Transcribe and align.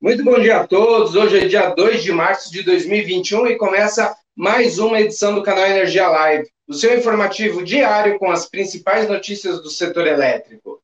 Muito 0.00 0.22
bom 0.22 0.38
dia 0.38 0.58
a 0.58 0.66
todos. 0.66 1.16
Hoje 1.16 1.38
é 1.38 1.48
dia 1.48 1.70
2 1.70 2.04
de 2.04 2.12
março 2.12 2.52
de 2.52 2.62
2021 2.62 3.48
e 3.48 3.56
começa 3.56 4.14
mais 4.36 4.78
uma 4.78 5.00
edição 5.00 5.34
do 5.34 5.42
canal 5.42 5.66
Energia 5.66 6.06
Live, 6.08 6.48
o 6.68 6.72
seu 6.72 6.96
informativo 6.96 7.64
diário 7.64 8.16
com 8.16 8.30
as 8.30 8.48
principais 8.48 9.08
notícias 9.08 9.60
do 9.60 9.68
setor 9.68 10.06
elétrico. 10.06 10.80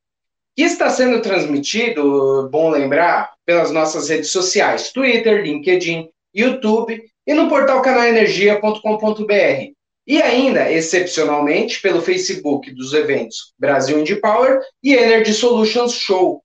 Que 0.56 0.64
está 0.64 0.90
sendo 0.90 1.22
transmitido, 1.22 2.48
bom 2.50 2.70
lembrar, 2.70 3.30
pelas 3.46 3.70
nossas 3.70 4.08
redes 4.08 4.32
sociais, 4.32 4.90
Twitter, 4.90 5.44
LinkedIn, 5.44 6.08
YouTube 6.34 7.00
e 7.24 7.34
no 7.34 7.48
portal 7.48 7.82
canalenergia.com.br. 7.82 9.74
E 10.08 10.20
ainda, 10.20 10.72
excepcionalmente, 10.72 11.80
pelo 11.80 12.02
Facebook 12.02 12.68
dos 12.74 12.92
eventos 12.92 13.54
Brasil 13.56 14.00
Indie 14.00 14.16
Power 14.16 14.60
e 14.82 14.92
Energy 14.92 15.32
Solutions 15.32 15.92
Show. 15.92 16.43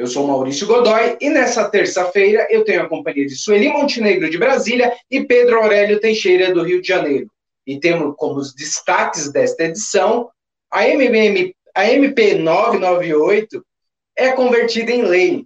Eu 0.00 0.06
sou 0.06 0.26
Maurício 0.26 0.66
Godoy 0.66 1.18
e 1.20 1.28
nessa 1.28 1.68
terça-feira 1.68 2.48
eu 2.48 2.64
tenho 2.64 2.80
a 2.80 2.88
companhia 2.88 3.26
de 3.26 3.36
Sueli 3.36 3.68
Montenegro 3.68 4.30
de 4.30 4.38
Brasília 4.38 4.96
e 5.10 5.26
Pedro 5.26 5.58
Aurélio 5.58 6.00
Teixeira 6.00 6.54
do 6.54 6.62
Rio 6.62 6.80
de 6.80 6.88
Janeiro. 6.88 7.30
E 7.66 7.78
temos 7.78 8.14
como 8.16 8.36
os 8.36 8.54
destaques 8.54 9.30
desta 9.30 9.64
edição 9.64 10.30
a, 10.70 10.88
MMM, 10.88 11.54
a 11.74 11.86
MP 11.86 12.32
998 12.36 13.62
é 14.16 14.32
convertida 14.32 14.90
em 14.90 15.02
lei. 15.02 15.44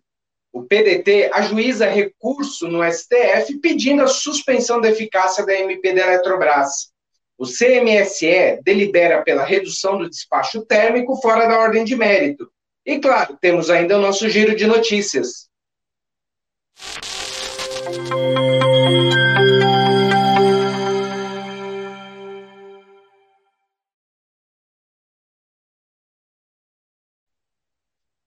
O 0.53 0.63
PDT 0.63 1.33
ajuiza 1.35 1.89
recurso 1.89 2.69
no 2.69 2.81
STF 2.89 3.59
pedindo 3.61 4.05
a 4.05 4.07
suspensão 4.07 4.81
da 4.81 4.89
eficácia 4.89 5.45
da 5.45 5.53
MP 5.53 5.93
da 5.95 6.03
Eletrobras. 6.03 6.93
O 7.37 7.45
CMSE 7.45 8.61
delibera 8.63 9.21
pela 9.25 9.45
redução 9.45 9.99
do 9.99 10.09
despacho 10.09 10.65
térmico 10.65 11.21
fora 11.21 11.49
da 11.49 11.59
ordem 11.59 11.83
de 11.83 11.97
mérito. 11.97 12.54
E, 12.87 12.99
claro, 12.99 13.39
temos 13.41 13.71
ainda 13.71 13.97
o 13.97 14.01
nosso 14.01 14.29
giro 14.29 14.55
de 14.55 14.67
notícias. 14.67 15.49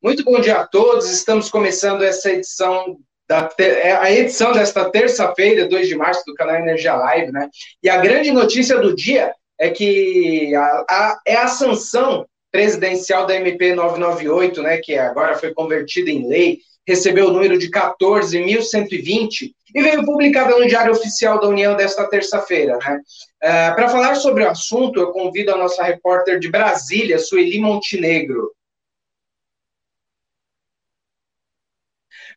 Muito 0.01 0.23
bom 0.23 0.39
dia 0.41 0.61
a 0.61 0.67
todos. 0.67 1.11
Estamos 1.11 1.51
começando 1.51 2.01
essa 2.01 2.31
edição 2.31 2.97
da, 3.29 3.47
é 3.59 3.91
a 3.91 4.11
edição 4.11 4.53
desta 4.53 4.89
terça-feira, 4.89 5.67
2 5.67 5.87
de 5.87 5.95
março, 5.95 6.23
do 6.25 6.33
canal 6.33 6.55
Energia 6.55 6.95
Live, 6.95 7.31
né? 7.31 7.47
E 7.83 7.89
a 7.89 7.97
grande 7.97 8.31
notícia 8.31 8.79
do 8.79 8.95
dia 8.95 9.35
é 9.59 9.69
que 9.69 10.55
a, 10.55 10.85
a, 10.89 11.21
é 11.27 11.35
a 11.35 11.47
sanção 11.47 12.25
presidencial 12.51 13.25
da 13.25 13.35
MP 13.35 13.73
998, 13.73 14.61
né, 14.61 14.77
que 14.77 14.97
agora 14.97 15.37
foi 15.37 15.53
convertida 15.53 16.09
em 16.09 16.27
lei, 16.27 16.59
recebeu 16.87 17.27
o 17.27 17.33
número 17.33 17.57
de 17.57 17.69
14.120 17.69 19.51
e 19.75 19.81
veio 19.81 20.05
publicada 20.05 20.57
no 20.57 20.65
Diário 20.65 20.93
Oficial 20.93 21.39
da 21.39 21.47
União 21.47 21.75
desta 21.75 22.07
terça-feira. 22.09 22.77
Né? 22.77 23.01
Uh, 23.43 23.75
Para 23.75 23.89
falar 23.89 24.15
sobre 24.15 24.43
o 24.43 24.49
assunto, 24.49 24.99
eu 24.99 25.11
convido 25.11 25.53
a 25.53 25.57
nossa 25.57 25.83
repórter 25.83 26.39
de 26.39 26.49
Brasília, 26.49 27.19
Sueli 27.19 27.59
Montenegro. 27.59 28.53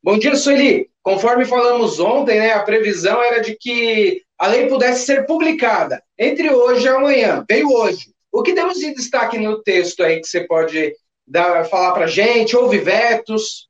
Bom 0.03 0.19
dia, 0.19 0.35
Sueli. 0.35 0.91
Conforme 1.03 1.45
falamos 1.45 2.01
ontem, 2.01 2.39
né, 2.39 2.53
a 2.53 2.63
previsão 2.63 3.23
era 3.23 3.41
de 3.41 3.55
que 3.55 4.23
a 4.39 4.49
lei 4.49 4.67
pudesse 4.67 5.07
ser 5.07 5.27
publicada 5.27 6.03
entre 6.19 6.51
hoje 6.51 6.87
e 6.87 6.89
amanhã. 6.89 7.45
Veio 7.49 7.71
hoje. 7.71 8.13
O 8.33 8.43
que 8.43 8.55
temos 8.55 8.79
de 8.79 8.95
destaque 8.95 9.39
no 9.39 9.63
texto 9.63 10.03
aí 10.03 10.21
que 10.21 10.27
você 10.27 10.47
pode 10.47 10.95
dar, 11.27 11.65
falar 11.65 11.93
para 11.93 12.05
a 12.05 12.09
gente? 12.09 12.57
Houve 12.57 12.79
vetos? 12.79 13.69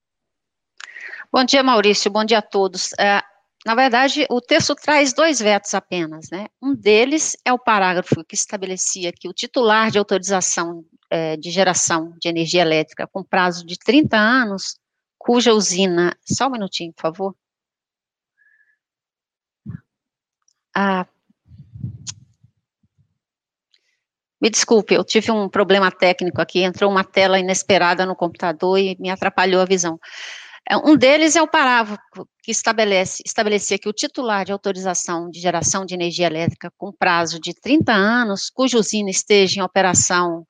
Bom 1.32 1.44
dia, 1.44 1.62
Maurício. 1.62 2.10
Bom 2.10 2.24
dia 2.24 2.38
a 2.38 2.42
todos. 2.42 2.92
É, 2.98 3.22
na 3.64 3.74
verdade, 3.74 4.26
o 4.30 4.40
texto 4.40 4.74
traz 4.74 5.12
dois 5.12 5.40
vetos 5.40 5.74
apenas, 5.74 6.30
né? 6.30 6.48
Um 6.62 6.74
deles 6.74 7.36
é 7.44 7.52
o 7.52 7.58
parágrafo 7.58 8.24
que 8.24 8.34
estabelecia 8.34 9.12
que 9.12 9.28
o 9.28 9.32
titular 9.32 9.90
de 9.90 9.98
autorização 9.98 10.84
é, 11.10 11.36
de 11.36 11.50
geração 11.50 12.14
de 12.20 12.28
energia 12.28 12.62
elétrica 12.62 13.06
com 13.06 13.22
prazo 13.22 13.64
de 13.66 13.78
30 13.78 14.16
anos 14.16 14.78
cuja 15.18 15.52
usina. 15.52 16.16
Só 16.24 16.48
um 16.48 16.50
minutinho, 16.50 16.92
por 16.94 17.02
favor. 17.02 17.36
Ah, 20.74 21.06
me 24.40 24.48
desculpe, 24.48 24.94
eu 24.94 25.04
tive 25.04 25.30
um 25.30 25.48
problema 25.48 25.90
técnico 25.90 26.40
aqui, 26.40 26.62
entrou 26.62 26.90
uma 26.90 27.04
tela 27.04 27.38
inesperada 27.38 28.06
no 28.06 28.16
computador 28.16 28.78
e 28.78 28.96
me 28.98 29.10
atrapalhou 29.10 29.60
a 29.60 29.66
visão. 29.66 29.98
É, 30.68 30.76
um 30.76 30.96
deles 30.96 31.36
é 31.36 31.42
o 31.42 31.48
parágrafo 31.48 31.98
que 32.42 32.50
estabelece, 32.50 33.22
estabelecia 33.26 33.78
que 33.78 33.88
o 33.88 33.92
titular 33.92 34.44
de 34.44 34.52
autorização 34.52 35.28
de 35.28 35.40
geração 35.40 35.84
de 35.84 35.94
energia 35.94 36.26
elétrica 36.26 36.72
com 36.78 36.92
prazo 36.92 37.40
de 37.40 37.52
30 37.54 37.92
anos, 37.92 38.50
cuja 38.50 38.78
usina 38.78 39.10
esteja 39.10 39.60
em 39.60 39.64
operação 39.64 40.44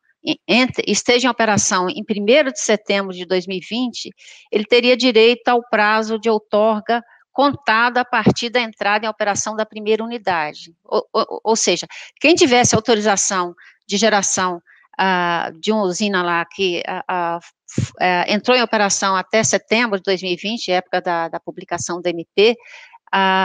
entre, 0.46 0.84
esteja 0.86 1.26
em 1.26 1.30
operação 1.30 1.88
em 1.88 2.02
1 2.02 2.52
de 2.52 2.60
setembro 2.60 3.14
de 3.14 3.24
2020, 3.24 4.10
ele 4.52 4.64
teria 4.64 4.96
direito 4.96 5.48
ao 5.48 5.62
prazo 5.68 6.18
de 6.18 6.28
outorga 6.28 7.02
contado 7.32 7.98
a 7.98 8.04
partir 8.04 8.50
da 8.50 8.60
entrada 8.60 9.06
em 9.06 9.08
operação 9.08 9.56
da 9.56 9.64
primeira 9.64 10.04
unidade. 10.04 10.74
Ou, 10.84 11.06
ou, 11.12 11.40
ou 11.44 11.56
seja, 11.56 11.86
quem 12.20 12.34
tivesse 12.34 12.74
autorização 12.74 13.54
de 13.90 13.96
geração 13.96 14.62
uh, 15.00 15.58
de 15.58 15.72
uma 15.72 15.82
usina 15.82 16.22
lá 16.22 16.44
que 16.44 16.80
uh, 16.88 17.38
uh, 17.38 18.24
entrou 18.28 18.56
em 18.56 18.62
operação 18.62 19.16
até 19.16 19.42
setembro 19.42 19.98
de 19.98 20.04
2020, 20.04 20.70
época 20.70 21.00
da, 21.00 21.28
da 21.28 21.40
publicação 21.40 22.00
do 22.00 22.06
MP, 22.06 22.56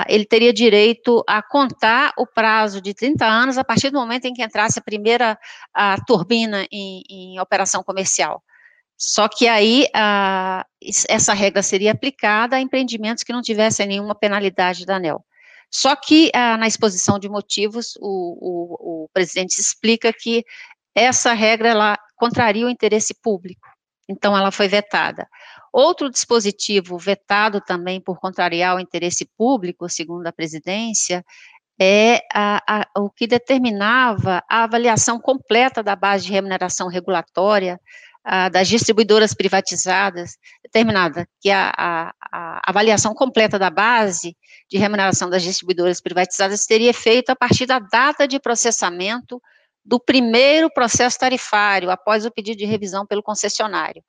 ele 0.08 0.26
teria 0.26 0.54
direito 0.54 1.24
a 1.28 1.42
contar 1.42 2.14
o 2.20 2.28
prazo 2.28 2.80
de 2.80 2.94
30 2.94 3.26
anos 3.26 3.58
a 3.58 3.64
partir 3.64 3.90
do 3.90 3.98
momento 3.98 4.26
em 4.26 4.34
que 4.34 4.44
entrasse 4.44 4.78
a 4.78 4.82
primeira 4.82 5.36
turbina 6.06 6.68
em, 6.72 7.02
em, 7.10 7.40
operação 7.40 7.82
comercial. 7.84 8.44
Só 8.96 9.28
que 9.28 9.48
aí 9.48 9.88
essa 11.10 11.34
regra 11.34 11.64
seria 11.64 11.94
aplicada 11.94 12.58
a 12.58 12.62
empreendimentos 12.62 13.24
que 13.24 13.34
não 13.34 13.42
tivessem 13.42 13.88
nenhuma 13.88 14.14
penalidade 14.14 14.86
da 14.86 14.98
ANEL. 14.98 15.26
Só 15.76 15.94
que 15.94 16.32
uh, 16.34 16.58
na 16.58 16.68
exposição 16.68 17.20
de 17.20 17.28
motivos, 17.28 17.98
o, 18.00 18.06
o, 18.06 19.04
o 19.04 19.10
presidente 19.14 19.60
explica 19.60 20.14
que 20.14 20.46
essa 20.96 21.34
regra 21.34 21.68
ela 21.68 22.00
contraria 22.16 22.66
o 22.66 22.70
interesse 22.70 23.14
público, 23.14 23.68
então 24.08 24.38
ela 24.38 24.52
foi 24.52 24.70
vetada. 24.70 25.28
Outro 25.74 26.10
dispositivo 26.10 26.98
vetado 26.98 27.60
também 27.60 28.00
por 28.00 28.22
contrariar 28.22 28.78
o 28.78 28.80
interesse 28.80 29.30
público, 29.38 29.90
segundo 29.90 30.26
a 30.26 30.32
presidência, 30.32 31.26
é 31.78 32.22
a, 32.34 32.62
a, 32.66 33.02
o 33.02 33.10
que 33.10 33.28
determinava 33.28 34.42
a 34.50 34.64
avaliação 34.64 35.20
completa 35.20 35.84
da 35.84 35.94
base 35.94 36.24
de 36.24 36.32
remuneração 36.32 36.88
regulatória 36.88 37.78
a, 38.24 38.48
das 38.48 38.70
distribuidoras 38.70 39.34
privatizadas, 39.34 40.38
determinada 40.64 41.28
que 41.42 41.52
a, 41.52 42.14
a, 42.32 42.62
avaliação 42.70 43.14
completa 43.14 43.58
da 43.60 43.70
base 43.70 44.36
de 44.70 44.78
remuneração 44.78 45.30
das 45.30 45.44
distribuidoras 45.44 46.02
privatizadas 46.02 46.66
teria 46.66 46.94
feito 46.94 47.30
a 47.30 47.36
partir 47.36 47.66
da 47.66 47.80
data 47.80 48.28
de 48.28 48.40
processamento 48.40 49.42
do 49.84 50.00
primeiro 50.00 50.70
processo 50.70 51.20
tarifário, 51.20 51.92
após 51.92 52.26
o 52.26 52.32
pedido 52.32 52.58
de 52.58 52.66
revisão 52.66 53.06
pelo 53.06 53.22
concessionário 53.22 54.04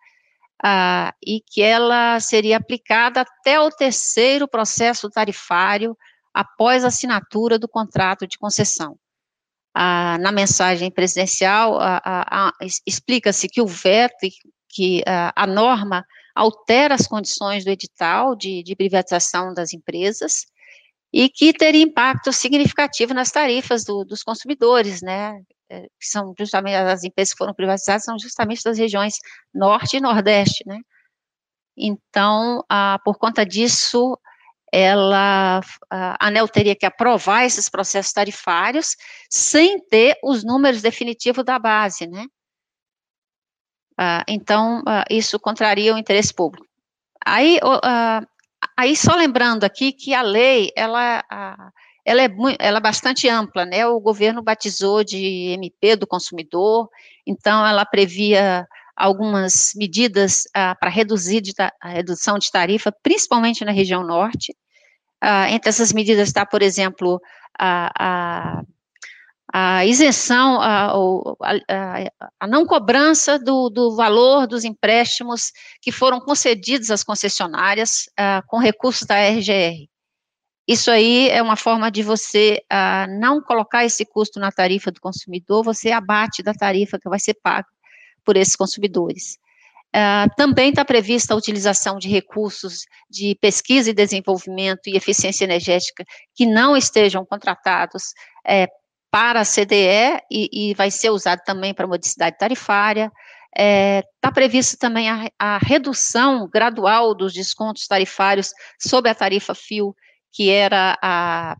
ah, 0.64 1.12
e 1.24 1.40
que 1.40 1.60
ela 1.60 2.18
seria 2.20 2.56
aplicada 2.56 3.20
até 3.20 3.60
o 3.60 3.70
terceiro 3.70 4.48
processo 4.48 5.10
tarifário 5.10 5.96
após 6.32 6.84
a 6.84 6.88
assinatura 6.88 7.58
do 7.58 7.68
contrato 7.68 8.26
de 8.26 8.38
concessão. 8.38 8.98
Ah, 9.74 10.16
na 10.18 10.32
mensagem 10.32 10.90
presidencial, 10.90 11.78
explica-se 12.86 13.48
que 13.48 13.60
o 13.60 13.66
veto, 13.66 14.26
que 14.70 15.02
a 15.06 15.46
norma 15.46 16.04
altera 16.36 16.94
as 16.94 17.06
condições 17.06 17.64
do 17.64 17.70
edital 17.70 18.36
de, 18.36 18.62
de 18.62 18.76
privatização 18.76 19.54
das 19.54 19.72
empresas, 19.72 20.44
e 21.12 21.30
que 21.30 21.52
teria 21.52 21.82
impacto 21.82 22.32
significativo 22.32 23.14
nas 23.14 23.30
tarifas 23.30 23.84
do, 23.84 24.04
dos 24.04 24.22
consumidores, 24.22 25.00
né, 25.00 25.40
é, 25.70 25.82
que 25.82 26.06
são 26.06 26.34
justamente 26.38 26.74
as 26.74 27.04
empresas 27.04 27.32
que 27.32 27.38
foram 27.38 27.54
privatizadas, 27.54 28.04
são 28.04 28.18
justamente 28.18 28.62
das 28.62 28.76
regiões 28.78 29.14
norte 29.54 29.96
e 29.96 30.00
nordeste, 30.00 30.62
né? 30.66 30.78
Então, 31.76 32.64
por 33.04 33.18
conta 33.18 33.44
disso, 33.44 34.18
ela, 34.72 35.60
a 35.90 36.26
ANEL 36.26 36.48
teria 36.48 36.74
que 36.74 36.86
aprovar 36.86 37.44
esses 37.44 37.68
processos 37.68 38.12
tarifários 38.12 38.96
sem 39.30 39.78
ter 39.86 40.16
os 40.22 40.42
números 40.44 40.80
definitivos 40.80 41.44
da 41.44 41.58
base, 41.58 42.06
né? 42.06 42.24
Ah, 43.98 44.24
então, 44.28 44.82
ah, 44.86 45.04
isso 45.10 45.38
contraria 45.38 45.94
o 45.94 45.98
interesse 45.98 46.32
público. 46.34 46.66
Aí, 47.24 47.58
ah, 47.82 48.22
aí, 48.76 48.94
só 48.96 49.14
lembrando 49.14 49.64
aqui 49.64 49.92
que 49.92 50.14
a 50.14 50.22
lei, 50.22 50.70
ela, 50.76 51.24
ela 52.04 52.22
é, 52.22 52.28
ela 52.58 52.78
é 52.78 52.80
bastante 52.80 53.28
ampla, 53.28 53.64
né? 53.64 53.86
O 53.86 54.00
governo 54.00 54.42
batizou 54.42 55.02
de 55.02 55.54
MP 55.54 55.96
do 55.96 56.06
consumidor, 56.06 56.88
então 57.26 57.66
ela 57.66 57.84
previa 57.86 58.66
algumas 58.94 59.72
medidas 59.76 60.44
para 60.80 60.88
reduzir 60.90 61.42
a 61.80 61.88
redução 61.88 62.38
de 62.38 62.50
tarifa, 62.50 62.90
principalmente 63.02 63.64
na 63.64 63.72
região 63.72 64.02
norte. 64.02 64.56
Entre 65.50 65.68
essas 65.68 65.92
medidas 65.92 66.28
está, 66.28 66.46
por 66.46 66.62
exemplo, 66.62 67.20
a, 67.58 67.90
a, 67.98 68.62
a 69.52 69.84
isenção, 69.86 70.60
a, 70.60 70.90
a, 70.90 72.30
a, 72.40 72.46
não 72.46 72.66
cobrança 72.66 73.38
do, 73.38 73.70
do, 73.70 73.94
valor 73.94 74.46
dos 74.46 74.64
empréstimos 74.64 75.52
que 75.80 75.92
foram 75.92 76.20
concedidos 76.20 76.90
às 76.90 77.04
concessionárias 77.04 78.06
ah, 78.18 78.42
com 78.48 78.58
recursos 78.58 79.06
da 79.06 79.16
RGR. 79.16 79.88
Isso 80.66 80.90
aí 80.90 81.30
é 81.30 81.40
uma 81.40 81.56
forma 81.56 81.90
de 81.90 82.02
você 82.02 82.60
ah, 82.68 83.06
não 83.08 83.40
colocar 83.40 83.84
esse 83.84 84.04
custo 84.04 84.40
na 84.40 84.50
tarifa 84.50 84.90
do 84.90 85.00
consumidor, 85.00 85.62
você 85.62 85.92
abate 85.92 86.42
da 86.42 86.52
tarifa 86.52 86.98
que 86.98 87.08
vai 87.08 87.20
ser 87.20 87.34
paga 87.40 87.68
por 88.24 88.36
esses 88.36 88.56
consumidores. 88.56 89.38
Uh, 89.94 90.28
também 90.36 90.70
está 90.70 90.84
prevista 90.84 91.32
a 91.32 91.36
utilização 91.36 91.96
de 91.96 92.08
recursos 92.08 92.80
de 93.08 93.34
pesquisa 93.40 93.88
e 93.88 93.94
desenvolvimento 93.94 94.88
e 94.88 94.96
eficiência 94.96 95.44
energética 95.44 96.04
que 96.34 96.44
não 96.44 96.76
estejam 96.76 97.24
contratados 97.24 98.12
é, 98.46 98.66
para 99.16 99.40
a 99.40 99.44
CDE 99.46 100.20
e, 100.30 100.50
e, 100.52 100.74
vai 100.74 100.90
ser 100.90 101.08
usado 101.08 101.40
também 101.42 101.72
para 101.72 101.86
modicidade 101.86 102.36
tarifária. 102.36 103.10
Está 103.50 103.62
é, 103.64 104.02
tá 104.20 104.30
prevista 104.30 104.76
também 104.78 105.08
a, 105.08 105.30
a, 105.38 105.56
redução 105.56 106.46
gradual 106.46 107.14
dos 107.14 107.32
descontos 107.32 107.86
tarifários 107.86 108.50
sobre 108.78 109.10
a 109.10 109.14
tarifa 109.14 109.54
FIO, 109.54 109.96
que 110.30 110.50
era 110.50 110.98
a, 111.02 111.56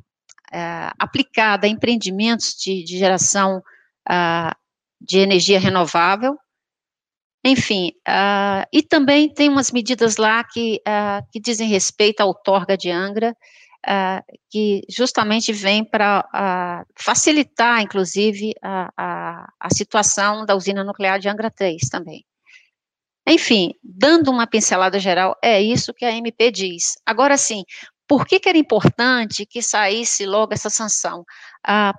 a, 0.52 0.92
aplicada 0.98 1.66
a 1.66 1.70
empreendimentos 1.70 2.54
de, 2.62 2.84
de 2.84 2.98
geração 2.98 3.62
a, 4.06 4.54
de 5.00 5.20
energia 5.20 5.58
renovável, 5.58 6.36
enfim, 7.42 7.92
uh, 8.06 8.68
e 8.70 8.82
também 8.82 9.32
tem 9.32 9.48
umas 9.48 9.72
medidas 9.72 10.18
lá 10.18 10.44
que, 10.44 10.82
uh, 10.86 11.24
que 11.32 11.40
dizem 11.40 11.68
respeito 11.68 12.20
à 12.20 12.26
outorga 12.26 12.76
de 12.76 12.90
Angra, 12.90 13.34
uh, 13.86 14.38
que 14.50 14.82
justamente 14.88 15.52
vem 15.52 15.84
para 15.84 16.84
facilitar, 16.96 17.80
inclusive, 17.80 18.52
a, 18.62 18.90
a, 18.96 19.52
a, 19.60 19.70
situação 19.70 20.44
da 20.44 20.54
usina 20.54 20.82
nuclear 20.82 21.18
de 21.18 21.28
Angra 21.28 21.50
3 21.50 21.88
também. 21.88 22.24
Enfim, 23.28 23.72
dando 23.82 24.30
uma 24.30 24.46
pincelada 24.46 24.98
geral, 24.98 25.36
é 25.42 25.60
isso 25.60 25.94
que 25.94 26.04
a 26.04 26.12
MP 26.12 26.50
diz. 26.50 26.94
Agora 27.04 27.36
sim, 27.36 27.64
por 28.06 28.24
que, 28.24 28.38
que 28.38 28.48
era 28.48 28.58
importante 28.58 29.44
que 29.44 29.60
saísse 29.60 30.24
logo 30.26 30.54
essa 30.54 30.70
sanção? 30.70 31.24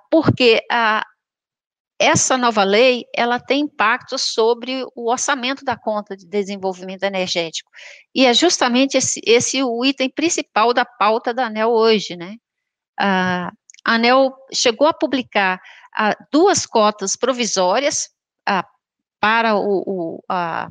porque 0.10 0.62
a 0.72 1.04
essa 2.00 2.38
nova 2.38 2.64
lei, 2.64 3.06
ela 3.16 3.40
tem 3.40 3.62
impacto 3.62 4.18
sobre 4.20 4.86
o 4.96 5.10
orçamento 5.10 5.66
da 5.66 5.76
conta 5.76 6.16
de 6.16 6.28
desenvolvimento 6.28 7.04
energético. 7.04 7.72
E 8.14 8.26
é 8.26 8.34
justamente 8.34 8.98
esse, 8.98 9.20
esse 9.26 9.64
o 9.64 9.84
item 9.84 10.10
principal 10.10 10.74
da 10.74 10.86
pauta 10.86 11.34
da 11.34 11.48
ANEL 11.48 11.70
hoje, 11.70 12.16
né? 12.16 12.36
A 13.00 13.52
ANEL 13.84 14.32
chegou 14.54 14.88
a 14.88 14.94
publicar 14.94 15.60
a, 15.96 16.16
duas 16.32 16.66
cotas 16.66 17.16
provisórias 17.16 18.10
a, 18.46 18.64
para 19.20 19.56
o, 19.56 19.84
o 19.86 20.24
a, 20.30 20.70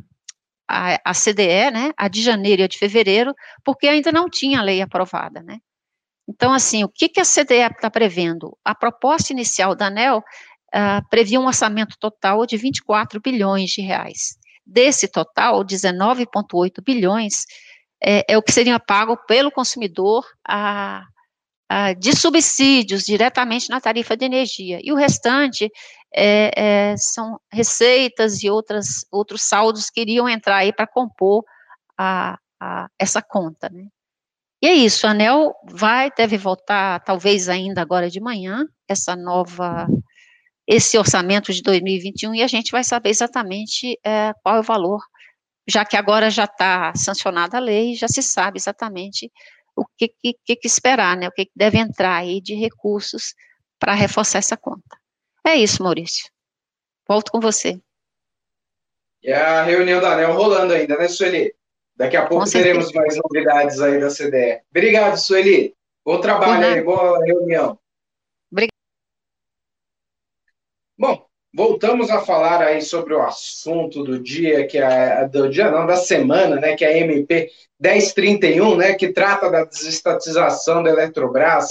a, 0.69 1.01
a, 1.05 1.13
CDE, 1.13 1.71
né, 1.73 1.93
a 1.97 2.09
de 2.09 2.23
janeiro 2.23 2.63
e 2.63 2.65
a 2.65 2.69
de 2.69 2.79
fevereiro, 2.79 3.35
porque 3.65 3.89
ainda 3.89 4.13
não 4.13 4.29
tinha 4.29 4.63
lei 4.63 4.81
aprovada, 4.81 5.43
né. 5.43 5.59
Então, 6.29 6.53
assim, 6.53 6.83
o 6.83 6.89
que, 6.89 7.09
que 7.09 7.21
a 7.21 7.25
CDE 7.25 7.73
está 7.73 7.89
prevendo? 7.89 8.57
A 8.65 8.75
proposta 8.75 9.33
inicial 9.33 9.77
da 9.77 9.87
ANEL 9.87 10.23
uh, 10.77 11.09
previa 11.09 11.41
um 11.41 11.47
orçamento 11.47 11.97
total 11.99 12.45
de 12.45 12.57
24 12.57 13.21
bilhões 13.21 13.71
de 13.71 13.81
reais. 13.81 14.37
Desse 14.65 15.09
total, 15.09 15.65
19,8 15.65 16.83
bilhões 16.85 17.47
é, 18.03 18.33
é, 18.33 18.37
o 18.37 18.43
que 18.43 18.53
seria 18.53 18.79
pago 18.79 19.17
pelo 19.27 19.51
consumidor 19.51 20.27
a, 20.47 21.03
a, 21.69 21.93
de 21.95 22.15
subsídios 22.15 23.05
diretamente 23.05 23.71
na 23.71 23.81
tarifa 23.81 24.17
de 24.17 24.27
energia. 24.27 24.79
E 24.83 24.93
o 24.93 24.97
restante 24.97 25.71
é, 26.15 26.51
é, 26.55 26.97
são 26.97 27.41
receitas 27.51 28.43
e 28.43 28.51
outras, 28.51 29.07
outros 29.11 29.43
saldos 29.43 29.89
que 29.89 30.01
iriam 30.01 30.29
entrar 30.29 30.59
aí 30.59 30.73
para 30.73 30.87
compor 30.87 31.45
a, 31.97 32.39
essa 32.99 33.23
conta, 33.23 33.69
né? 33.71 33.87
E 34.63 34.67
é 34.67 34.73
isso, 34.73 35.07
a 35.07 35.11
ANEL 35.11 35.55
vai, 35.69 36.11
deve 36.17 36.39
voltar, 36.39 37.01
talvez 37.01 37.47
ainda 37.49 37.83
agora 37.83 38.09
de 38.09 38.21
manhã, 38.21 38.67
essa 38.89 39.15
nova 39.15 39.87
esse 40.67 40.99
orçamento 40.99 41.53
de 41.53 41.63
2021 41.63 42.35
e 42.35 42.43
a 42.43 42.47
gente 42.47 42.73
vai 42.73 42.83
saber 42.83 43.11
exatamente 43.11 43.99
é, 44.05 44.33
qual 44.43 44.57
é 44.57 44.61
o 44.61 44.65
valor, 44.65 45.01
já 45.69 45.85
que 45.85 45.97
agora 45.97 46.29
já 46.29 46.45
está 46.45 46.93
sancionada 46.95 47.57
a 47.57 47.61
lei, 47.61 47.95
já 47.95 48.09
se 48.09 48.23
sabe 48.23 48.59
exatamente 48.59 49.31
o 49.77 49.85
que, 49.97 50.13
que, 50.23 50.57
que 50.57 50.67
esperar, 50.67 51.17
né, 51.17 51.29
o 51.29 51.33
que, 51.33 51.45
que 51.45 51.53
deve 51.55 51.79
entrar 51.79 52.17
aí 52.17 52.41
de 52.41 52.55
recursos 52.55 53.35
para 53.79 53.95
reforçar 53.95 54.39
essa 54.39 54.57
conta. 54.57 54.99
É 55.47 55.55
isso, 55.55 55.83
Maurício. 55.83 56.29
Volto 57.07 57.31
com 57.31 57.39
você. 57.39 57.79
E 59.23 59.33
a 59.33 59.63
reunião 59.63 60.01
da 60.01 60.15
ANEL 60.15 60.33
rolando 60.33 60.73
ainda, 60.73 60.97
né, 60.97 61.09
Sueli? 61.09 61.55
Daqui 61.95 62.17
a 62.17 62.27
pouco 62.27 62.51
teremos 62.51 62.93
mais 62.93 63.17
novidades 63.17 63.81
aí 63.81 64.01
da 64.01 64.09
CDE. 64.09 64.61
Obrigado, 64.71 65.17
Sueli. 65.17 65.75
Bom 66.05 66.21
trabalho 66.21 66.67
aí, 66.67 66.83
boa 66.83 67.25
reunião. 67.25 67.79
Bom, 70.99 71.27
voltamos 71.57 72.11
a 72.11 72.21
falar 72.21 72.61
aí 72.61 72.83
sobre 72.83 73.15
o 73.15 73.23
assunto 73.23 74.05
do 74.05 74.19
dia, 74.19 74.67
que 74.67 74.77
é 74.77 75.27
do 75.27 75.49
dia 75.49 75.71
não, 75.71 75.87
da 75.87 75.97
semana, 75.97 76.57
né, 76.57 76.77
que 76.77 76.85
é 76.85 76.89
a 76.89 76.99
MP 76.99 77.51
1031, 77.81 78.77
né, 78.77 78.93
que 78.93 79.11
trata 79.11 79.51
da 79.51 79.65
desestatização 79.65 80.83
da 80.83 80.91
Eletrobras. 80.91 81.69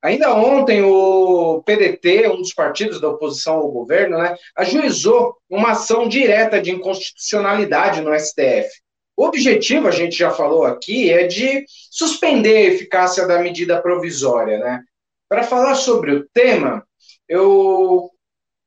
Ainda 0.00 0.32
ontem 0.34 0.82
o 0.82 1.60
PDT, 1.66 2.28
um 2.28 2.36
dos 2.36 2.54
partidos 2.54 3.00
da 3.00 3.08
oposição 3.08 3.54
ao 3.54 3.72
governo, 3.72 4.18
né, 4.18 4.36
ajuizou 4.56 5.36
uma 5.50 5.72
ação 5.72 6.06
direta 6.06 6.62
de 6.62 6.70
inconstitucionalidade 6.70 8.02
no 8.02 8.16
STF. 8.16 8.68
O 9.16 9.24
objetivo, 9.24 9.88
a 9.88 9.92
gente 9.92 10.16
já 10.16 10.30
falou 10.30 10.64
aqui, 10.64 11.12
é 11.12 11.26
de 11.26 11.64
suspender 11.90 12.56
a 12.56 12.74
eficácia 12.74 13.26
da 13.26 13.40
medida 13.40 13.80
provisória, 13.80 14.58
né? 14.58 14.80
Para 15.28 15.44
falar 15.44 15.76
sobre 15.76 16.12
o 16.12 16.26
tema, 16.32 16.84
eu 17.28 18.10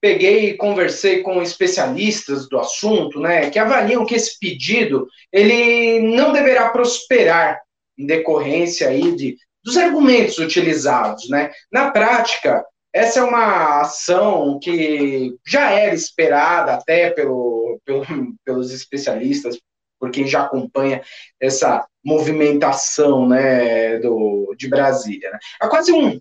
peguei 0.01 0.49
e 0.49 0.57
conversei 0.57 1.21
com 1.21 1.41
especialistas 1.41 2.47
do 2.47 2.59
assunto, 2.59 3.19
né, 3.19 3.49
que 3.49 3.59
avaliam 3.59 4.05
que 4.05 4.15
esse 4.15 4.37
pedido 4.39 5.07
ele 5.31 5.99
não 6.15 6.31
deverá 6.31 6.69
prosperar 6.69 7.59
em 7.97 8.05
decorrência 8.05 8.89
aí 8.89 9.15
de, 9.15 9.37
dos 9.63 9.77
argumentos 9.77 10.37
utilizados, 10.37 11.29
né. 11.29 11.51
Na 11.71 11.91
prática, 11.91 12.63
essa 12.93 13.19
é 13.19 13.23
uma 13.23 13.81
ação 13.81 14.59
que 14.59 15.35
já 15.45 15.71
era 15.71 15.93
esperada 15.93 16.73
até 16.73 17.09
pelo, 17.11 17.79
pelo, 17.85 18.05
pelos 18.45 18.71
especialistas, 18.71 19.59
por 19.99 20.11
quem 20.11 20.27
já 20.27 20.43
acompanha 20.43 21.01
essa 21.39 21.85
movimentação 22.03 23.27
né, 23.27 23.97
do, 23.99 24.55
de 24.57 24.67
Brasília. 24.67 25.29
Né? 25.31 25.39
Há 25.59 25.67
quase 25.67 25.91
um, 25.91 26.19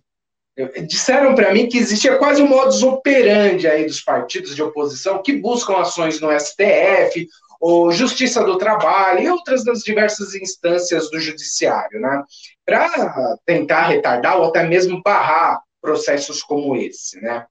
disseram 0.87 1.35
para 1.35 1.53
mim 1.53 1.69
que 1.69 1.77
existia 1.77 2.17
quase 2.17 2.41
um 2.43 2.49
modus 2.49 2.83
operandi 2.83 3.69
aí 3.69 3.85
dos 3.85 4.01
partidos 4.01 4.55
de 4.57 4.63
oposição 4.63 5.23
que 5.23 5.35
buscam 5.35 5.77
ações 5.77 6.21
no 6.21 6.31
STF, 6.39 7.29
ou 7.61 7.91
Justiça 7.91 8.45
do 8.45 8.59
Trabalho 8.59 9.21
e 9.21 9.31
outras 9.31 9.65
das 9.65 9.81
diversas 9.81 10.35
instâncias 10.35 11.11
do 11.11 11.19
judiciário, 11.19 12.01
né, 12.01 12.23
para 12.65 13.37
tentar 13.45 13.87
retardar 13.87 14.39
ou 14.39 14.47
até 14.47 14.63
mesmo 14.65 15.03
barrar 15.03 15.61
processos 15.81 16.43
como 16.43 16.77
esse, 16.77 17.21
né. 17.21 17.47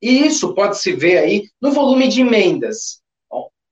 E 0.00 0.26
isso 0.26 0.54
pode 0.54 0.78
se 0.78 0.92
ver 0.92 1.18
aí 1.18 1.44
no 1.60 1.70
volume 1.70 2.08
de 2.08 2.22
emendas. 2.22 3.00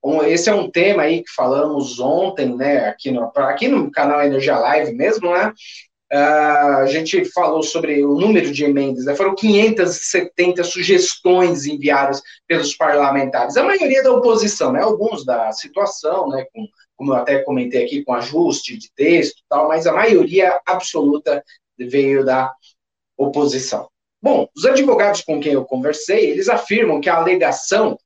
Bom, 0.02 0.22
esse 0.24 0.48
é 0.48 0.54
um 0.54 0.70
tema 0.70 1.02
aí 1.02 1.22
que 1.22 1.30
falamos 1.34 1.98
ontem, 1.98 2.56
né, 2.56 2.88
aqui 2.88 3.10
no, 3.10 3.30
aqui 3.36 3.68
no 3.68 3.90
canal 3.90 4.22
Energia 4.22 4.58
Live 4.58 4.92
mesmo, 4.94 5.30
né, 5.32 5.52
a 6.12 6.86
gente 6.86 7.24
falou 7.26 7.62
sobre 7.62 8.04
o 8.04 8.14
número 8.14 8.50
de 8.50 8.64
emendas, 8.64 9.04
né? 9.04 9.14
foram 9.14 9.34
570 9.34 10.64
sugestões 10.64 11.66
enviadas 11.66 12.20
pelos 12.48 12.74
parlamentares, 12.74 13.56
a 13.56 13.62
maioria 13.62 14.02
da 14.02 14.12
oposição, 14.12 14.72
né? 14.72 14.82
alguns 14.82 15.24
da 15.24 15.52
situação, 15.52 16.28
né? 16.28 16.44
Com, 16.52 16.66
como 16.96 17.12
eu 17.12 17.16
até 17.16 17.38
comentei 17.38 17.84
aqui, 17.84 18.04
com 18.04 18.12
ajuste 18.12 18.76
de 18.76 18.90
texto 18.94 19.40
tal, 19.48 19.68
mas 19.68 19.86
a 19.86 19.92
maioria 19.92 20.60
absoluta 20.66 21.42
veio 21.78 22.24
da 22.24 22.52
oposição. 23.16 23.88
Bom, 24.22 24.48
os 24.54 24.66
advogados 24.66 25.22
com 25.22 25.40
quem 25.40 25.52
eu 25.52 25.64
conversei, 25.64 26.30
eles 26.30 26.48
afirmam 26.48 27.00
que 27.00 27.08
a 27.08 27.16
alegação 27.16 27.96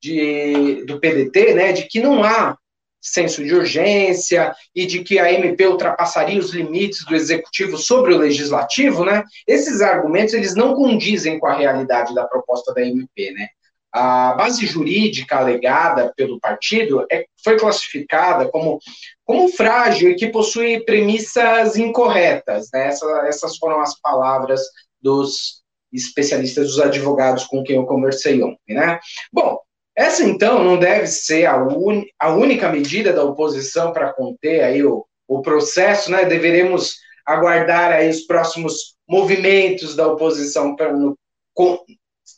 de, 0.00 0.84
do 0.84 1.00
PDT, 1.00 1.54
né, 1.54 1.72
de 1.72 1.88
que 1.88 1.98
não 1.98 2.22
há 2.22 2.56
senso 3.04 3.44
de 3.44 3.54
urgência 3.54 4.54
e 4.74 4.86
de 4.86 5.04
que 5.04 5.18
a 5.18 5.30
MP 5.30 5.66
ultrapassaria 5.66 6.40
os 6.40 6.50
limites 6.50 7.04
do 7.04 7.14
executivo 7.14 7.76
sobre 7.76 8.14
o 8.14 8.18
legislativo, 8.18 9.04
né? 9.04 9.22
Esses 9.46 9.82
argumentos 9.82 10.32
eles 10.32 10.54
não 10.54 10.74
condizem 10.74 11.38
com 11.38 11.46
a 11.46 11.54
realidade 11.54 12.14
da 12.14 12.26
proposta 12.26 12.72
da 12.72 12.80
MP, 12.80 13.30
né? 13.32 13.48
a 13.94 14.34
base 14.34 14.66
jurídica 14.66 15.36
alegada 15.36 16.12
pelo 16.16 16.40
partido 16.40 17.06
é, 17.12 17.26
foi 17.44 17.56
classificada 17.56 18.50
como, 18.50 18.80
como 19.24 19.48
frágil 19.48 20.10
e 20.10 20.16
que 20.16 20.30
possui 20.30 20.84
premissas 20.84 21.76
incorretas. 21.76 22.70
Né? 22.72 22.88
Essa, 22.88 23.06
essas 23.28 23.56
foram 23.56 23.80
as 23.80 24.00
palavras 24.00 24.60
dos 25.00 25.62
especialistas, 25.92 26.66
dos 26.66 26.80
advogados 26.80 27.44
com 27.44 27.62
quem 27.62 27.76
eu 27.76 27.86
conversei 27.86 28.42
ontem. 28.42 28.74
Né? 28.74 28.98
Bom, 29.32 29.60
essa 29.96 30.24
então 30.24 30.62
não 30.62 30.78
deve 30.78 31.06
ser 31.06 31.46
a, 31.46 31.56
un, 31.56 32.04
a 32.18 32.34
única 32.34 32.68
medida 32.68 33.12
da 33.12 33.22
oposição 33.22 33.92
para 33.92 34.12
conter 34.12 34.62
aí 34.62 34.84
o, 34.84 35.06
o 35.28 35.40
processo, 35.40 36.10
né? 36.10 36.24
Deveremos 36.24 36.96
aguardar 37.24 37.92
aí 37.92 38.08
os 38.08 38.22
próximos 38.22 38.96
movimentos 39.08 39.94
da 39.94 40.06
oposição 40.08 40.74
pra, 40.74 40.92
no, 40.92 41.16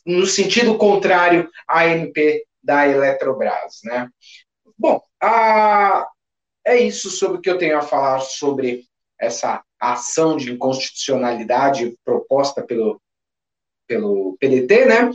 no 0.05 0.25
sentido 0.25 0.77
contrário 0.77 1.49
à 1.67 1.87
MP 1.87 2.45
da 2.61 2.87
Eletrobras, 2.87 3.79
né? 3.83 4.09
Bom, 4.77 5.01
a, 5.21 6.07
é 6.65 6.77
isso 6.77 7.09
sobre 7.09 7.37
o 7.37 7.41
que 7.41 7.49
eu 7.49 7.57
tenho 7.57 7.77
a 7.77 7.81
falar 7.81 8.19
sobre 8.19 8.85
essa 9.19 9.63
ação 9.79 10.37
de 10.37 10.51
inconstitucionalidade 10.51 11.95
proposta 12.05 12.61
pelo, 12.63 13.01
pelo 13.87 14.37
PDT, 14.39 14.85
né? 14.85 15.11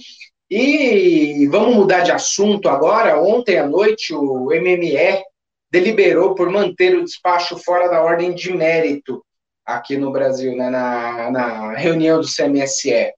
E 0.55 1.47
vamos 1.47 1.75
mudar 1.75 2.01
de 2.01 2.13
assunto 2.13 2.69
agora. 2.69 3.19
Ontem 3.19 3.57
à 3.57 3.67
noite, 3.67 4.13
o 4.13 4.49
MME 4.49 5.25
deliberou 5.71 6.35
por 6.35 6.51
manter 6.51 6.95
o 6.95 7.03
despacho 7.03 7.57
fora 7.57 7.89
da 7.89 8.03
ordem 8.03 8.35
de 8.35 8.53
mérito 8.53 9.25
aqui 9.65 9.97
no 9.97 10.13
Brasil, 10.13 10.55
né, 10.55 10.69
na, 10.69 11.31
na 11.31 11.73
reunião 11.73 12.21
do 12.21 12.27
CMSE. 12.27 13.15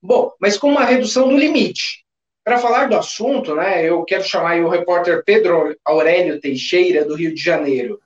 Bom, 0.00 0.30
mas 0.40 0.56
com 0.56 0.68
uma 0.68 0.84
redução 0.84 1.28
do 1.28 1.36
limite. 1.36 2.04
Para 2.44 2.58
falar 2.58 2.88
do 2.88 2.94
assunto, 2.94 3.56
né, 3.56 3.84
eu 3.84 4.04
quero 4.04 4.22
chamar 4.22 4.56
o 4.60 4.68
repórter 4.68 5.24
Pedro 5.24 5.76
Aurélio 5.84 6.40
Teixeira, 6.40 7.04
do 7.04 7.16
Rio 7.16 7.34
de 7.34 7.42
Janeiro. 7.42 8.00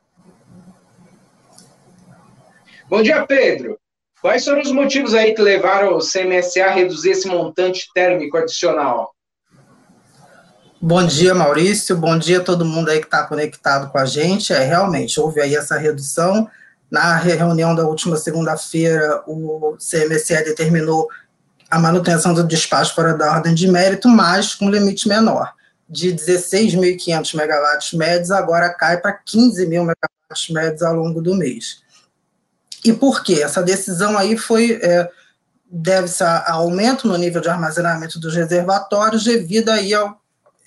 Bom 2.88 3.02
dia, 3.02 3.26
Pedro. 3.26 3.78
Quais 4.20 4.44
foram 4.44 4.60
os 4.60 4.70
motivos 4.70 5.14
aí 5.14 5.34
que 5.34 5.40
levaram 5.40 5.96
o 5.96 5.98
CMSA 5.98 6.66
a 6.66 6.70
reduzir 6.70 7.12
esse 7.12 7.26
montante 7.26 7.88
térmico 7.94 8.36
adicional? 8.36 9.14
Bom 10.82 11.06
dia, 11.06 11.34
Maurício. 11.34 11.96
Bom 11.96 12.18
dia 12.18 12.38
a 12.38 12.44
todo 12.44 12.64
mundo 12.64 12.90
aí 12.90 13.00
que 13.00 13.06
está 13.06 13.26
conectado 13.26 13.90
com 13.90 13.98
a 13.98 14.04
gente. 14.04 14.52
É, 14.52 14.62
realmente, 14.62 15.18
houve 15.18 15.40
aí 15.40 15.54
essa 15.54 15.78
redução. 15.78 16.48
Na 16.90 17.16
reunião 17.16 17.74
da 17.74 17.84
última 17.84 18.16
segunda-feira, 18.16 19.22
o 19.26 19.76
CMSE 19.78 20.44
determinou 20.44 21.08
a 21.70 21.78
manutenção 21.78 22.34
do 22.34 22.42
despacho 22.42 22.94
fora 22.94 23.14
da 23.14 23.30
ordem 23.30 23.54
de 23.54 23.68
mérito, 23.68 24.08
mas 24.08 24.54
com 24.54 24.68
limite 24.68 25.08
menor. 25.08 25.52
De 25.88 26.12
16.500 26.12 27.34
megawatts 27.36 27.92
médios, 27.92 28.30
agora 28.30 28.68
cai 28.74 28.98
para 28.98 29.12
15 29.12 29.66
mil 29.66 29.82
megawatts 29.82 30.50
médios 30.50 30.82
ao 30.82 30.94
longo 30.94 31.22
do 31.22 31.34
mês. 31.34 31.82
E 32.84 32.92
por 32.92 33.22
quê? 33.22 33.42
Essa 33.42 33.62
decisão 33.62 34.16
aí 34.16 34.36
foi 34.36 34.78
é, 34.82 35.08
deve-se 35.70 36.22
a 36.22 36.52
aumento 36.52 37.06
no 37.06 37.16
nível 37.16 37.40
de 37.40 37.48
armazenamento 37.48 38.18
dos 38.18 38.34
reservatórios 38.34 39.24
devido 39.24 39.68
aí 39.68 39.94
ao 39.94 40.20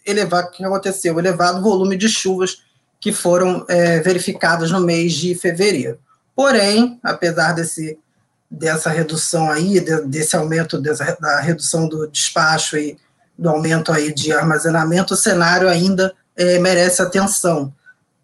elevado 0.05 0.51
que 0.51 0.63
aconteceu, 0.63 1.17
elevado 1.20 1.62
volume 1.62 1.98
de 1.98 2.08
chuvas 2.08 2.63
que 3.00 3.12
foram 3.12 3.65
é, 3.67 4.00
verificadas 4.00 4.72
no 4.72 4.79
mês 4.79 5.13
de 5.13 5.36
fevereiro. 5.36 6.00
Porém, 6.36 7.00
apesar 7.03 7.53
desse 7.53 7.98
dessa 8.50 8.91
redução 8.91 9.50
aí, 9.50 9.79
desse 10.05 10.36
aumento, 10.36 10.79
dessa, 10.79 11.17
da 11.20 11.39
redução 11.39 11.89
do 11.89 12.08
despacho 12.08 12.77
e 12.77 12.96
do 13.36 13.50
aumento 13.50 13.91
aí 13.91 14.13
de 14.13 14.32
armazenamento, 14.32 15.15
o 15.15 15.17
cenário 15.17 15.67
ainda 15.67 16.13
é, 16.38 16.60
merece 16.60 17.01
atenção. 17.01 17.74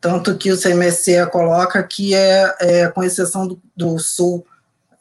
Tanto 0.02 0.38
que 0.38 0.52
o 0.52 0.60
CMSE 0.60 1.26
coloca 1.32 1.84
que, 1.84 2.16
é, 2.16 2.56
é 2.60 2.88
com 2.88 3.04
exceção 3.04 3.48
do, 3.48 3.62
do 3.76 4.00
Sul, 4.00 4.46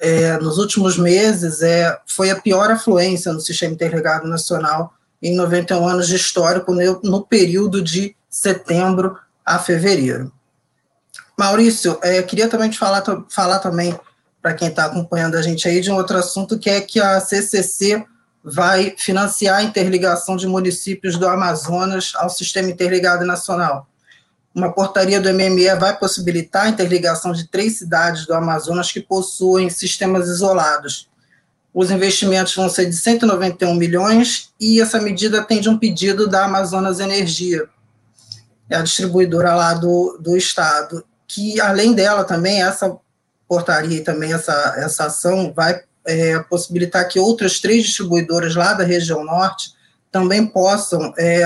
é, 0.00 0.38
nos 0.38 0.58
últimos 0.58 0.96
meses, 0.96 1.62
é, 1.62 1.98
foi 2.06 2.30
a 2.30 2.40
pior 2.40 2.70
afluência 2.70 3.32
no 3.32 3.40
Sistema 3.40 3.74
Interligado 3.74 4.28
Nacional 4.28 4.92
em 5.20 5.34
91 5.34 5.88
anos 5.88 6.08
de 6.08 6.16
histórico, 6.16 6.72
no, 6.72 7.00
no 7.02 7.24
período 7.24 7.82
de 7.82 8.14
setembro 8.30 9.18
a 9.44 9.58
fevereiro. 9.58 10.32
Maurício, 11.36 11.98
é, 12.02 12.22
queria 12.22 12.48
também 12.48 12.70
te 12.70 12.78
falar, 12.78 13.02
falar 13.28 13.58
também 13.58 13.98
para 14.40 14.54
quem 14.54 14.68
está 14.68 14.84
acompanhando 14.84 15.36
a 15.36 15.42
gente 15.42 15.68
aí, 15.68 15.80
de 15.80 15.90
um 15.90 15.96
outro 15.96 16.16
assunto 16.16 16.58
que 16.58 16.70
é 16.70 16.80
que 16.80 17.00
a 17.00 17.20
CCC 17.20 18.04
vai 18.42 18.94
financiar 18.96 19.58
a 19.58 19.62
interligação 19.62 20.36
de 20.36 20.46
municípios 20.46 21.16
do 21.16 21.28
Amazonas 21.28 22.12
ao 22.14 22.30
Sistema 22.30 22.70
Interligado 22.70 23.26
Nacional. 23.26 23.87
Uma 24.58 24.72
portaria 24.72 25.20
do 25.20 25.32
MME 25.32 25.72
vai 25.78 25.96
possibilitar 25.96 26.64
a 26.64 26.68
interligação 26.68 27.30
de 27.30 27.46
três 27.46 27.78
cidades 27.78 28.26
do 28.26 28.34
Amazonas 28.34 28.90
que 28.90 29.00
possuem 29.00 29.70
sistemas 29.70 30.26
isolados. 30.26 31.08
Os 31.72 31.92
investimentos 31.92 32.56
vão 32.56 32.68
ser 32.68 32.86
de 32.86 32.96
191 32.96 33.72
milhões 33.72 34.52
e 34.58 34.80
essa 34.80 35.00
medida 35.00 35.38
atende 35.38 35.68
um 35.68 35.78
pedido 35.78 36.26
da 36.26 36.44
Amazonas 36.44 36.98
Energia, 36.98 37.68
é 38.68 38.74
a 38.74 38.82
distribuidora 38.82 39.54
lá 39.54 39.74
do, 39.74 40.18
do 40.20 40.36
estado, 40.36 41.04
que 41.28 41.60
além 41.60 41.92
dela 41.92 42.24
também 42.24 42.60
essa 42.60 42.98
portaria 43.46 43.98
e 43.98 44.04
também 44.04 44.32
essa, 44.32 44.74
essa 44.76 45.04
ação 45.04 45.52
vai 45.54 45.84
é, 46.04 46.36
possibilitar 46.40 47.06
que 47.06 47.20
outras 47.20 47.60
três 47.60 47.84
distribuidoras 47.84 48.56
lá 48.56 48.72
da 48.72 48.82
região 48.82 49.24
norte 49.24 49.72
também 50.10 50.44
possam 50.44 51.14
é, 51.16 51.44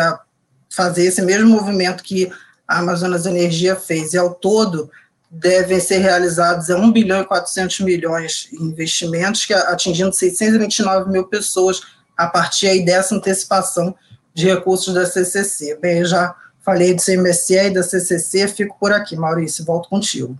fazer 0.75 1.05
esse 1.05 1.21
mesmo 1.21 1.51
movimento 1.51 2.03
que 2.03 2.33
Amazonas 2.79 3.27
Energia 3.27 3.77
fez. 3.77 4.15
E 4.15 4.19
ao 4.19 4.35
todo 4.35 4.91
devem 5.31 5.81
ser 5.81 5.99
realizados 5.99 6.69
é, 6.69 6.77
1 6.77 6.93
bilhão 6.93 7.23
e 7.23 7.27
400 7.27 7.81
milhões 7.81 8.49
em 8.53 8.65
investimentos, 8.65 9.47
que 9.47 9.55
atingindo 9.55 10.13
629 10.13 11.11
mil 11.11 11.27
pessoas 11.27 11.81
a 12.17 12.27
partir 12.27 12.69
aí 12.69 12.85
dessa 12.85 13.15
antecipação 13.15 13.95
de 14.35 14.47
recursos 14.47 14.93
da 14.93 15.07
CCC. 15.07 15.77
Bem, 15.77 16.01
eu 16.01 16.05
já 16.05 16.35
falei 16.61 16.95
do 16.95 17.03
CMSE 17.03 17.55
e 17.55 17.71
da 17.71 17.83
CCC, 17.83 18.47
fico 18.49 18.77
por 18.79 18.93
aqui. 18.93 19.17
Maurício, 19.17 19.65
volto 19.65 19.89
contigo. 19.89 20.37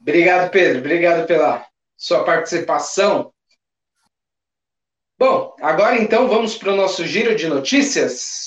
Obrigado, 0.00 0.50
Pedro. 0.50 0.80
Obrigado 0.80 1.26
pela 1.26 1.64
sua 1.96 2.24
participação. 2.24 3.32
Bom, 5.16 5.54
agora 5.62 5.96
então 5.96 6.26
vamos 6.26 6.56
para 6.56 6.72
o 6.72 6.76
nosso 6.76 7.06
giro 7.06 7.36
de 7.36 7.46
notícias. 7.46 8.41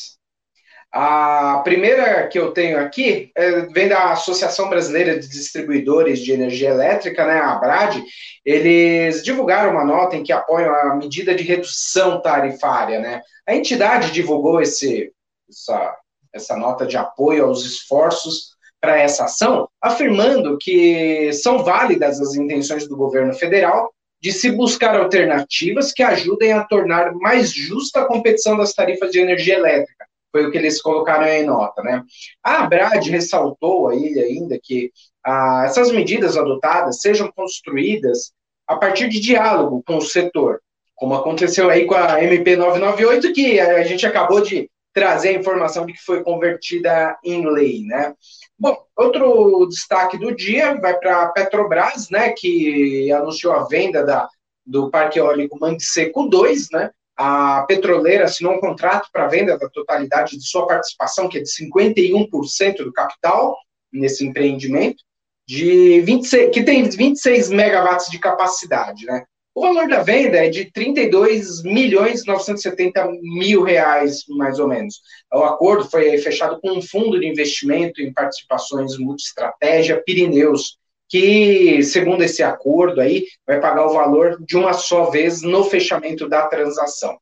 A 0.98 1.60
primeira 1.62 2.26
que 2.30 2.40
eu 2.40 2.52
tenho 2.52 2.80
aqui 2.80 3.30
é, 3.36 3.66
vem 3.66 3.90
da 3.90 4.14
Associação 4.14 4.70
Brasileira 4.70 5.20
de 5.20 5.28
Distribuidores 5.28 6.20
de 6.20 6.32
Energia 6.32 6.70
Elétrica, 6.70 7.26
né, 7.26 7.34
a 7.34 7.52
ABRAD. 7.52 8.02
Eles 8.46 9.22
divulgaram 9.22 9.72
uma 9.72 9.84
nota 9.84 10.16
em 10.16 10.24
que 10.24 10.32
apoiam 10.32 10.74
a 10.74 10.96
medida 10.96 11.36
de 11.36 11.44
redução 11.44 12.22
tarifária. 12.22 13.02
Né? 13.02 13.22
A 13.46 13.54
entidade 13.54 14.14
divulgou 14.14 14.62
esse, 14.62 15.12
essa, 15.50 15.98
essa 16.34 16.56
nota 16.56 16.86
de 16.86 16.96
apoio 16.96 17.44
aos 17.44 17.66
esforços 17.66 18.56
para 18.80 18.98
essa 18.98 19.26
ação, 19.26 19.68
afirmando 19.82 20.58
que 20.58 21.30
são 21.34 21.62
válidas 21.62 22.22
as 22.22 22.36
intenções 22.36 22.88
do 22.88 22.96
governo 22.96 23.34
federal 23.34 23.94
de 24.22 24.32
se 24.32 24.50
buscar 24.50 24.96
alternativas 24.96 25.92
que 25.92 26.04
ajudem 26.04 26.54
a 26.54 26.64
tornar 26.64 27.14
mais 27.16 27.52
justa 27.52 28.00
a 28.00 28.06
competição 28.06 28.56
das 28.56 28.72
tarifas 28.72 29.12
de 29.12 29.20
energia 29.20 29.56
elétrica. 29.56 30.06
Foi 30.36 30.46
o 30.46 30.52
que 30.52 30.58
eles 30.58 30.82
colocaram 30.82 31.26
em 31.26 31.46
nota, 31.46 31.82
né? 31.82 32.04
A 32.44 32.64
Abrad 32.64 33.08
ressaltou 33.08 33.88
aí 33.88 34.20
ainda 34.20 34.60
que 34.62 34.92
ah, 35.26 35.64
essas 35.66 35.90
medidas 35.94 36.36
adotadas 36.36 37.00
sejam 37.00 37.32
construídas 37.32 38.34
a 38.68 38.76
partir 38.76 39.08
de 39.08 39.22
diálogo 39.22 39.82
com 39.88 39.96
o 39.96 40.02
setor, 40.02 40.60
como 40.94 41.16
aconteceu 41.16 41.70
aí 41.70 41.86
com 41.86 41.96
a 41.96 42.22
MP 42.22 42.58
998, 42.58 43.32
que 43.32 43.62
a 43.62 43.84
gente 43.86 44.06
acabou 44.06 44.42
de 44.42 44.70
trazer 44.94 45.30
a 45.30 45.40
informação 45.40 45.86
de 45.86 45.94
que 45.94 46.04
foi 46.04 46.22
convertida 46.22 47.18
em 47.24 47.50
lei, 47.50 47.84
né? 47.84 48.14
Bom, 48.60 48.78
outro 48.94 49.66
destaque 49.68 50.18
do 50.18 50.36
dia 50.36 50.78
vai 50.82 51.00
para 51.00 51.24
a 51.24 51.28
Petrobras, 51.30 52.10
né, 52.10 52.34
que 52.34 53.10
anunciou 53.10 53.54
a 53.54 53.64
venda 53.64 54.04
da, 54.04 54.28
do 54.66 54.92
Parque 54.92 55.18
Eólico 55.18 55.58
Mangue 55.58 55.82
Seco 55.82 56.28
2, 56.28 56.72
né? 56.74 56.92
A 57.18 57.64
petroleira 57.68 58.26
assinou 58.26 58.54
um 58.54 58.60
contrato 58.60 59.10
para 59.12 59.28
venda 59.28 59.58
da 59.58 59.70
totalidade 59.70 60.38
de 60.38 60.48
sua 60.48 60.68
participação, 60.68 61.30
que 61.30 61.38
é 61.38 61.42
de 61.42 61.50
51% 61.50 62.78
do 62.78 62.92
capital 62.92 63.56
nesse 63.92 64.26
empreendimento, 64.26 65.04
de 65.48 66.02
26, 66.02 66.52
que 66.52 66.64
tem 66.64 66.84
26 66.84 67.50
megawatts 67.50 68.10
de 68.10 68.20
capacidade, 68.20 69.06
né? 69.06 69.24
O 69.54 69.62
valor 69.62 69.88
da 69.88 70.04
venda 70.04 70.46
é 70.46 70.50
de 70.50 70.70
32 70.70 71.64
milhões 71.64 72.26
970 72.26 73.08
mil 73.22 73.64
reais, 73.64 74.26
mais 74.28 74.60
ou 74.60 74.68
menos. 74.68 75.00
O 75.34 75.46
acordo 75.46 75.90
foi 75.90 76.18
fechado 76.18 76.60
com 76.60 76.72
um 76.74 76.82
fundo 76.82 77.18
de 77.18 77.26
investimento 77.26 78.02
em 78.02 78.12
participações 78.12 78.98
multistratégia 78.98 80.04
Pirineus, 80.06 80.78
que, 81.10 81.84
segundo 81.84 82.24
esse 82.24 82.42
acordo 82.42 83.02
aí, 83.02 83.26
vai 83.46 83.60
pagar 83.60 83.86
o 83.86 83.94
valor 83.94 84.38
de 84.44 84.58
uma 84.58 84.74
só 84.74 85.10
vez 85.10 85.42
no 85.42 85.64
fechamento 85.64 86.28
da 86.28 86.48
transação. 86.48 87.18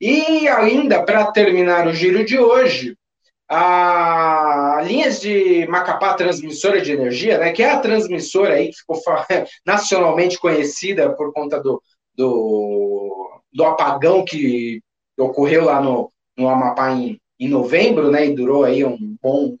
E 0.00 0.46
ainda, 0.48 1.02
para 1.02 1.30
terminar 1.32 1.86
o 1.86 1.92
giro 1.92 2.24
de 2.24 2.38
hoje, 2.38 2.96
a 3.48 4.80
linhas 4.84 5.20
de 5.20 5.66
Macapá 5.68 6.14
Transmissora 6.14 6.80
de 6.80 6.92
Energia, 6.92 7.38
né, 7.38 7.52
que 7.52 7.62
é 7.62 7.70
a 7.70 7.80
transmissora 7.80 8.54
aí 8.54 8.68
que 8.68 8.76
ficou 8.76 9.00
nacionalmente 9.66 10.38
conhecida 10.38 11.14
por 11.14 11.32
conta 11.32 11.58
do, 11.60 11.82
do, 12.14 13.40
do 13.52 13.64
apagão 13.64 14.24
que 14.24 14.80
ocorreu 15.18 15.64
lá 15.64 15.80
no, 15.80 16.12
no 16.36 16.48
Amapá 16.48 16.92
em, 16.92 17.18
em 17.40 17.48
novembro, 17.48 18.10
né, 18.10 18.26
e 18.26 18.34
durou 18.34 18.64
aí 18.64 18.84
um 18.84 19.16
bom 19.20 19.56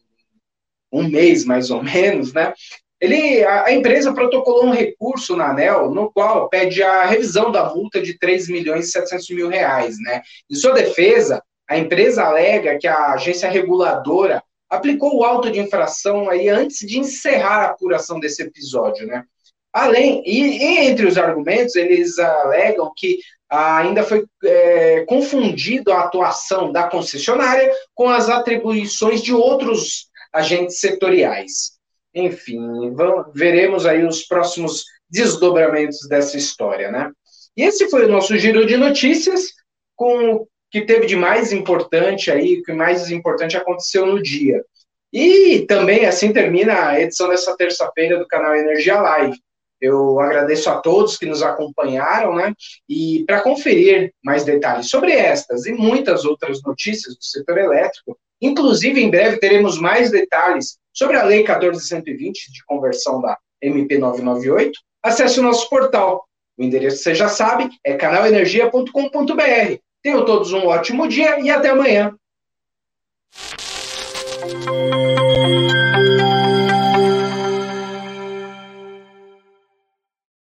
um 0.92 1.08
mês 1.08 1.44
mais 1.44 1.70
ou 1.70 1.82
menos, 1.82 2.32
né? 2.32 2.52
Ele, 3.00 3.44
a, 3.44 3.66
a, 3.66 3.72
empresa 3.72 4.12
protocolou 4.12 4.66
um 4.66 4.72
recurso 4.72 5.36
na 5.36 5.50
ANEL, 5.50 5.90
no 5.90 6.10
qual 6.10 6.48
pede 6.48 6.82
a 6.82 7.04
revisão 7.04 7.52
da 7.52 7.72
multa 7.72 8.02
de 8.02 8.18
3 8.18 8.48
milhões 8.48 8.88
e 8.88 8.90
700 8.90 9.30
mil 9.30 9.48
reais, 9.48 9.96
né? 10.00 10.22
Em 10.50 10.54
sua 10.56 10.72
defesa, 10.72 11.42
a 11.68 11.78
empresa 11.78 12.24
alega 12.24 12.78
que 12.78 12.88
a 12.88 13.12
agência 13.12 13.48
reguladora 13.48 14.42
aplicou 14.68 15.16
o 15.16 15.24
auto 15.24 15.50
de 15.50 15.60
infração 15.60 16.28
aí 16.28 16.48
antes 16.48 16.78
de 16.86 16.98
encerrar 16.98 17.62
a 17.62 17.66
apuração 17.66 18.18
desse 18.18 18.42
episódio, 18.42 19.06
né? 19.06 19.22
Além, 19.72 20.22
e, 20.26 20.58
e 20.58 20.78
entre 20.88 21.06
os 21.06 21.16
argumentos, 21.16 21.76
eles 21.76 22.18
alegam 22.18 22.90
que 22.96 23.18
ainda 23.48 24.02
foi 24.02 24.24
é, 24.44 25.04
confundido 25.06 25.92
a 25.92 26.00
atuação 26.00 26.72
da 26.72 26.84
concessionária 26.88 27.70
com 27.94 28.08
as 28.08 28.28
atribuições 28.28 29.22
de 29.22 29.32
outros 29.32 30.08
agentes 30.32 30.80
setoriais. 30.80 31.77
Enfim, 32.14 32.92
vamos, 32.94 33.26
veremos 33.34 33.86
aí 33.86 34.04
os 34.04 34.22
próximos 34.22 34.84
desdobramentos 35.10 36.06
dessa 36.08 36.36
história, 36.36 36.90
né? 36.90 37.10
E 37.56 37.62
esse 37.62 37.88
foi 37.90 38.04
o 38.04 38.08
nosso 38.08 38.36
giro 38.38 38.66
de 38.66 38.76
notícias 38.76 39.52
com 39.96 40.34
o 40.34 40.48
que 40.70 40.82
teve 40.82 41.06
de 41.06 41.16
mais 41.16 41.52
importante 41.52 42.30
aí, 42.30 42.58
o 42.58 42.62
que 42.62 42.72
mais 42.72 43.10
importante 43.10 43.56
aconteceu 43.56 44.06
no 44.06 44.22
dia. 44.22 44.62
E 45.12 45.64
também 45.66 46.06
assim 46.06 46.32
termina 46.32 46.88
a 46.88 47.00
edição 47.00 47.28
dessa 47.28 47.56
terça-feira 47.56 48.18
do 48.18 48.26
canal 48.26 48.54
Energia 48.54 49.00
Live. 49.00 49.38
Eu 49.80 50.20
agradeço 50.20 50.68
a 50.68 50.80
todos 50.80 51.16
que 51.16 51.26
nos 51.26 51.42
acompanharam, 51.42 52.34
né? 52.34 52.52
E 52.88 53.24
para 53.26 53.40
conferir 53.40 54.12
mais 54.22 54.44
detalhes 54.44 54.88
sobre 54.88 55.12
estas 55.12 55.66
e 55.66 55.72
muitas 55.72 56.24
outras 56.24 56.60
notícias 56.62 57.16
do 57.16 57.24
setor 57.24 57.58
elétrico, 57.58 58.18
inclusive 58.40 59.00
em 59.00 59.10
breve 59.10 59.38
teremos 59.38 59.80
mais 59.80 60.10
detalhes 60.10 60.78
sobre 60.98 61.16
a 61.16 61.22
Lei 61.22 61.44
14120 61.44 62.52
de 62.52 62.64
conversão 62.64 63.20
da 63.20 63.38
MP 63.62 63.98
998, 63.98 64.80
acesse 65.00 65.38
o 65.38 65.44
nosso 65.44 65.70
portal. 65.70 66.24
O 66.58 66.62
endereço 66.64 66.98
você 66.98 67.14
já 67.14 67.28
sabe, 67.28 67.70
é 67.84 67.94
canalenergia.com.br. 67.94 69.78
Tenham 70.02 70.24
todos 70.24 70.52
um 70.52 70.66
ótimo 70.66 71.06
dia 71.06 71.38
e 71.38 71.50
até 71.50 71.70
amanhã. 71.70 72.12